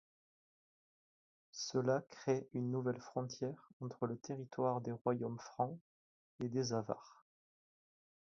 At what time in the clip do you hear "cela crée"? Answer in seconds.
1.51-2.47